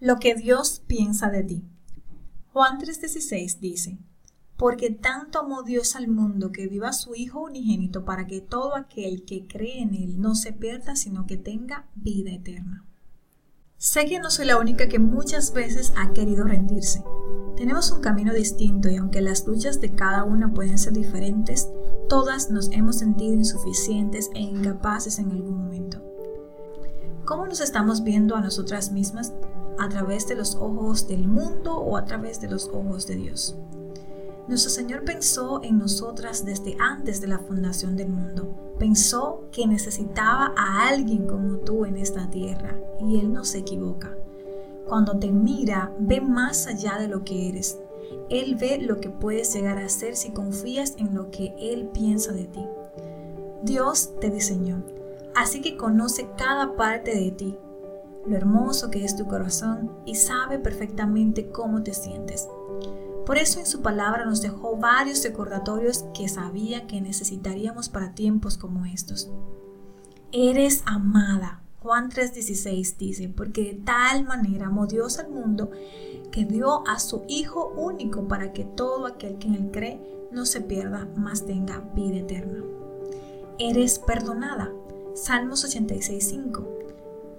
Lo 0.00 0.18
que 0.18 0.34
Dios 0.34 0.82
piensa 0.86 1.30
de 1.30 1.44
ti. 1.44 1.64
Juan 2.52 2.78
3:16 2.78 3.60
dice, 3.60 3.98
porque 4.56 4.90
tanto 4.90 5.40
amó 5.40 5.62
Dios 5.62 5.96
al 5.96 6.08
mundo 6.08 6.52
que 6.52 6.68
viva 6.68 6.92
su 6.92 7.14
Hijo 7.14 7.42
unigénito 7.42 8.04
para 8.04 8.26
que 8.26 8.40
todo 8.40 8.76
aquel 8.76 9.24
que 9.24 9.46
cree 9.46 9.82
en 9.82 9.94
Él 9.94 10.20
no 10.20 10.34
se 10.34 10.52
pierda, 10.52 10.94
sino 10.94 11.26
que 11.26 11.36
tenga 11.36 11.86
vida 11.94 12.30
eterna. 12.30 12.84
Sé 13.76 14.06
que 14.06 14.20
no 14.20 14.30
soy 14.30 14.46
la 14.46 14.58
única 14.58 14.88
que 14.88 14.98
muchas 14.98 15.52
veces 15.52 15.92
ha 15.96 16.12
querido 16.12 16.44
rendirse. 16.44 17.02
Tenemos 17.56 17.90
un 17.90 18.00
camino 18.00 18.32
distinto 18.32 18.88
y 18.88 18.96
aunque 18.96 19.20
las 19.20 19.46
luchas 19.46 19.80
de 19.80 19.94
cada 19.94 20.24
una 20.24 20.54
pueden 20.54 20.78
ser 20.78 20.92
diferentes, 20.92 21.68
todas 22.08 22.50
nos 22.50 22.70
hemos 22.72 22.96
sentido 22.96 23.34
insuficientes 23.34 24.30
e 24.34 24.40
incapaces 24.40 25.18
en 25.18 25.30
algún 25.30 25.58
momento. 25.58 26.02
¿Cómo 27.24 27.46
nos 27.46 27.60
estamos 27.60 28.04
viendo 28.04 28.36
a 28.36 28.40
nosotras 28.40 28.92
mismas? 28.92 29.32
¿A 29.78 29.88
través 29.88 30.28
de 30.28 30.36
los 30.36 30.54
ojos 30.54 31.08
del 31.08 31.26
mundo 31.26 31.76
o 31.76 31.96
a 31.96 32.04
través 32.04 32.40
de 32.40 32.48
los 32.48 32.68
ojos 32.68 33.06
de 33.06 33.16
Dios? 33.16 33.56
Nuestro 34.46 34.70
Señor 34.70 35.04
pensó 35.04 35.62
en 35.62 35.78
nosotras 35.78 36.44
desde 36.44 36.76
antes 36.78 37.20
de 37.20 37.26
la 37.26 37.38
fundación 37.38 37.96
del 37.96 38.10
mundo. 38.10 38.74
Pensó 38.78 39.44
que 39.50 39.66
necesitaba 39.66 40.52
a 40.56 40.88
alguien 40.88 41.26
como 41.26 41.58
tú 41.58 41.86
en 41.86 41.96
esta 41.96 42.30
tierra 42.30 42.78
y 43.00 43.18
Él 43.18 43.32
no 43.32 43.44
se 43.44 43.58
equivoca. 43.58 44.16
Cuando 44.86 45.18
te 45.18 45.30
mira, 45.30 45.92
ve 45.98 46.20
más 46.20 46.66
allá 46.66 46.98
de 46.98 47.08
lo 47.08 47.24
que 47.24 47.48
eres. 47.48 47.78
Él 48.28 48.56
ve 48.56 48.78
lo 48.78 49.00
que 49.00 49.10
puedes 49.10 49.54
llegar 49.54 49.78
a 49.78 49.88
ser 49.88 50.14
si 50.14 50.30
confías 50.30 50.94
en 50.98 51.14
lo 51.14 51.30
que 51.30 51.54
Él 51.58 51.88
piensa 51.92 52.32
de 52.32 52.44
ti. 52.44 52.64
Dios 53.62 54.12
te 54.20 54.30
diseñó, 54.30 54.82
así 55.34 55.62
que 55.62 55.76
conoce 55.76 56.28
cada 56.36 56.76
parte 56.76 57.14
de 57.16 57.30
ti, 57.30 57.58
lo 58.26 58.36
hermoso 58.36 58.90
que 58.90 59.04
es 59.04 59.16
tu 59.16 59.26
corazón 59.26 59.90
y 60.06 60.14
sabe 60.14 60.58
perfectamente 60.58 61.50
cómo 61.50 61.82
te 61.82 61.94
sientes. 61.94 62.48
Por 63.26 63.38
eso 63.38 63.58
en 63.58 63.66
su 63.66 63.80
palabra 63.80 64.26
nos 64.26 64.42
dejó 64.42 64.76
varios 64.76 65.22
recordatorios 65.24 66.04
que 66.14 66.28
sabía 66.28 66.86
que 66.86 67.00
necesitaríamos 67.00 67.88
para 67.88 68.14
tiempos 68.14 68.58
como 68.58 68.84
estos. 68.84 69.30
Eres 70.30 70.82
amada. 70.84 71.62
Juan 71.80 72.10
3:16 72.10 72.96
dice, 72.98 73.28
porque 73.28 73.64
de 73.64 73.74
tal 73.74 74.24
manera 74.24 74.66
amó 74.66 74.86
Dios 74.86 75.18
al 75.18 75.30
mundo 75.30 75.70
que 76.30 76.44
dio 76.44 76.86
a 76.88 76.98
su 76.98 77.24
Hijo 77.28 77.72
único 77.76 78.26
para 78.26 78.52
que 78.52 78.64
todo 78.64 79.06
aquel 79.06 79.38
que 79.38 79.48
en 79.48 79.54
él 79.54 79.70
cree 79.70 80.00
no 80.32 80.46
se 80.46 80.60
pierda, 80.60 81.08
mas 81.16 81.46
tenga 81.46 81.80
vida 81.94 82.16
eterna. 82.16 82.64
Eres 83.58 83.98
perdonada. 83.98 84.72
Salmos 85.14 85.64
86:5. 85.64 86.83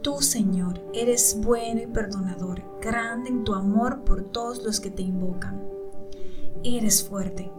Tú, 0.05 0.21
Señor, 0.21 0.79
eres 0.93 1.35
bueno 1.41 1.81
y 1.81 1.87
perdonador, 1.87 2.61
grande 2.79 3.29
en 3.29 3.43
tu 3.43 3.55
amor 3.55 4.05
por 4.05 4.21
todos 4.21 4.63
los 4.63 4.79
que 4.79 4.91
te 4.91 5.01
invocan 5.01 5.65
eres 6.73 7.03
fuerte. 7.03 7.51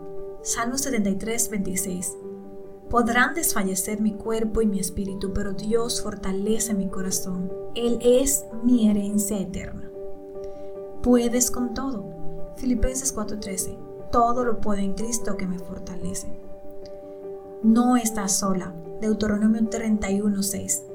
Salmo 0.43 0.79
73, 0.79 1.51
26. 1.51 2.17
Podrán 2.91 3.35
desfallecer 3.35 4.01
mi 4.01 4.13
cuerpo 4.13 4.63
y 4.63 4.67
mi 4.67 4.79
espíritu, 4.79 5.33
pero 5.33 5.53
Dios 5.53 6.03
fortalece 6.03 6.75
mi 6.75 6.89
corazón. 6.89 7.53
Él 7.75 7.99
es 8.01 8.45
mi 8.63 8.89
herencia 8.89 9.39
eterna. 9.39 9.91
Puedes 11.03 11.51
con 11.51 11.75
todo. 11.75 12.05
Filipenses 12.57 13.13
4:13. 13.13 13.77
Todo 14.11 14.45
lo 14.45 14.61
puedo 14.61 14.81
en 14.81 14.95
Cristo 14.95 15.37
que 15.37 15.47
me 15.47 15.59
fortalece. 15.59 16.29
No 17.63 17.97
estás 17.97 18.37
sola. 18.37 18.73
Deuteronomio 19.01 19.69
31:6. 19.69 20.86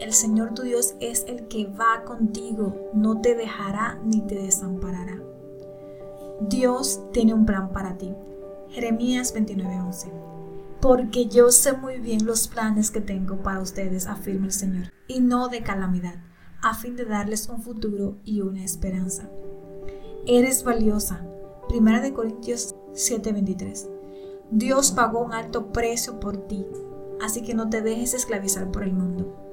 El 0.00 0.12
Señor 0.12 0.54
tu 0.54 0.62
Dios 0.62 0.94
es 1.00 1.24
el 1.26 1.48
que 1.48 1.66
va 1.66 2.04
contigo, 2.04 2.90
no 2.94 3.20
te 3.20 3.34
dejará 3.34 3.98
ni 4.04 4.20
te 4.20 4.36
desamparará. 4.36 5.20
Dios 6.40 7.02
tiene 7.12 7.34
un 7.34 7.44
plan 7.44 7.72
para 7.72 7.98
ti. 7.98 8.14
Jeremías 8.68 9.34
29:11. 9.34 10.12
Porque 10.80 11.26
yo 11.26 11.50
sé 11.50 11.72
muy 11.72 11.98
bien 11.98 12.24
los 12.24 12.46
planes 12.46 12.92
que 12.92 13.00
tengo 13.00 13.42
para 13.42 13.60
ustedes, 13.60 14.06
afirma 14.06 14.46
el 14.46 14.52
Señor, 14.52 14.92
y 15.08 15.18
no 15.18 15.48
de 15.48 15.64
calamidad, 15.64 16.22
a 16.62 16.74
fin 16.74 16.94
de 16.94 17.04
darles 17.04 17.48
un 17.48 17.60
futuro 17.60 18.18
y 18.24 18.40
una 18.42 18.64
esperanza. 18.64 19.28
Eres 20.26 20.62
valiosa. 20.62 21.26
Primera 21.68 22.00
de 22.00 22.12
Corintios 22.12 22.76
7:23. 22.92 23.88
Dios 24.52 24.92
pagó 24.92 25.18
un 25.18 25.32
alto 25.32 25.72
precio 25.72 26.20
por 26.20 26.36
ti, 26.46 26.64
así 27.20 27.42
que 27.42 27.54
no 27.54 27.68
te 27.68 27.82
dejes 27.82 28.14
esclavizar 28.14 28.70
por 28.70 28.84
el 28.84 28.92
mundo. 28.92 29.47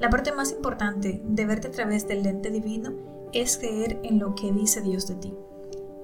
La 0.00 0.10
parte 0.10 0.32
más 0.32 0.52
importante 0.52 1.22
de 1.24 1.46
verte 1.46 1.68
a 1.68 1.70
través 1.70 2.08
del 2.08 2.22
lente 2.22 2.50
divino 2.50 2.92
es 3.32 3.58
creer 3.58 4.00
en 4.02 4.18
lo 4.18 4.34
que 4.34 4.52
dice 4.52 4.80
Dios 4.80 5.06
de 5.06 5.14
ti. 5.14 5.34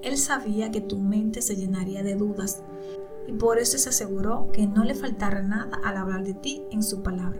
Él 0.03 0.17
sabía 0.17 0.71
que 0.71 0.81
tu 0.81 0.99
mente 0.99 1.43
se 1.43 1.57
llenaría 1.57 2.03
de 2.03 2.15
dudas 2.15 2.63
y 3.27 3.33
por 3.33 3.59
eso 3.59 3.79
se 3.79 3.91
aseguró 3.91 4.51
que 4.53 4.67
no 4.67 4.85
le 4.85 4.95
faltara 4.95 5.43
nada 5.43 5.81
al 5.85 5.97
hablar 5.97 6.25
de 6.25 6.35
ti 6.35 6.65
en 6.71 6.83
su 6.83 7.03
palabra. 7.03 7.39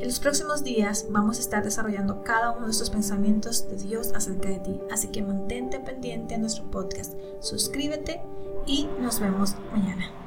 En 0.00 0.08
los 0.08 0.20
próximos 0.20 0.64
días 0.64 1.06
vamos 1.10 1.38
a 1.38 1.40
estar 1.40 1.64
desarrollando 1.64 2.22
cada 2.22 2.50
uno 2.50 2.66
de 2.66 2.72
estos 2.72 2.90
pensamientos 2.90 3.68
de 3.68 3.76
Dios 3.76 4.12
acerca 4.14 4.48
de 4.48 4.58
ti, 4.58 4.80
así 4.90 5.08
que 5.08 5.22
mantente 5.22 5.80
pendiente 5.80 6.34
a 6.34 6.38
nuestro 6.38 6.70
podcast, 6.70 7.14
suscríbete 7.40 8.20
y 8.66 8.88
nos 9.00 9.20
vemos 9.20 9.54
mañana. 9.72 10.23